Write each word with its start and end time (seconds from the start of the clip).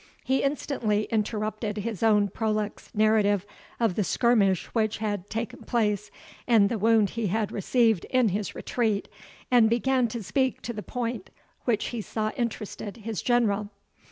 He 0.23 0.41
instantly 0.41 1.03
interrupted 1.11 1.77
his 1.77 2.01
own 2.01 2.29
prolix 2.29 2.89
narration 2.95 3.43
of 3.79 3.93
the 3.93 4.03
skirmish 4.03 4.65
which 4.73 4.97
had 4.97 5.29
taken 5.29 5.61
place, 5.61 6.09
and 6.47 6.69
the 6.69 6.79
wound 6.79 7.11
he 7.11 7.27
had 7.27 7.51
received 7.51 8.05
in 8.05 8.29
his 8.29 8.55
retreat, 8.55 9.07
and 9.51 9.69
began 9.69 10.07
to 10.07 10.23
speak 10.23 10.63
to 10.63 10.73
the 10.73 10.81
point 10.81 11.29
which 11.65 11.89
he 11.89 12.01
saw 12.01 12.31
interested 12.35 12.97
his 12.97 13.21
General. 13.21 13.69